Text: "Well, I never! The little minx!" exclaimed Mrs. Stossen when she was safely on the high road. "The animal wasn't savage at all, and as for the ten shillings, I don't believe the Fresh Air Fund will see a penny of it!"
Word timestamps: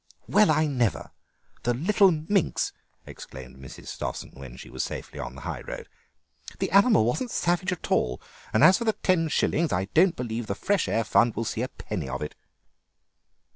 "Well, 0.27 0.49
I 0.49 0.65
never! 0.65 1.11
The 1.61 1.75
little 1.75 2.09
minx!" 2.09 2.73
exclaimed 3.05 3.57
Mrs. 3.57 3.85
Stossen 3.85 4.31
when 4.33 4.57
she 4.57 4.67
was 4.71 4.83
safely 4.83 5.19
on 5.19 5.35
the 5.35 5.41
high 5.41 5.61
road. 5.61 5.87
"The 6.57 6.71
animal 6.71 7.05
wasn't 7.05 7.29
savage 7.29 7.71
at 7.71 7.91
all, 7.91 8.19
and 8.51 8.63
as 8.63 8.79
for 8.79 8.83
the 8.83 8.93
ten 8.93 9.27
shillings, 9.27 9.71
I 9.71 9.85
don't 9.93 10.15
believe 10.15 10.47
the 10.47 10.55
Fresh 10.55 10.87
Air 10.87 11.03
Fund 11.03 11.35
will 11.35 11.45
see 11.45 11.61
a 11.61 11.67
penny 11.67 12.09
of 12.09 12.23
it!" 12.23 12.33